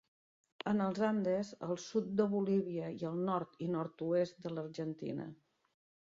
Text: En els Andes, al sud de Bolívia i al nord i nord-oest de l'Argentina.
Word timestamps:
En 0.69 0.79
els 0.83 1.01
Andes, 1.07 1.49
al 1.67 1.77
sud 1.83 2.07
de 2.21 2.25
Bolívia 2.31 2.87
i 3.01 3.05
al 3.09 3.19
nord 3.27 3.59
i 3.65 3.67
nord-oest 3.75 4.39
de 4.47 4.53
l'Argentina. 4.55 5.29